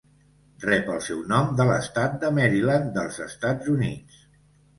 Rep 0.61 0.87
el 0.93 1.03
seu 1.07 1.19
nom 1.31 1.51
de 1.59 1.67
l'estat 1.71 2.15
de 2.25 2.33
Maryland 2.39 2.91
dels 2.97 3.21
Estats 3.27 3.71
Units. 3.77 4.19